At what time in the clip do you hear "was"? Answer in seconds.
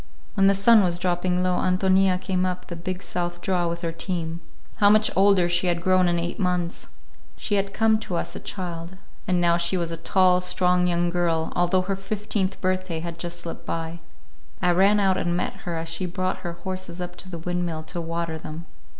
0.81-0.97, 9.77-9.91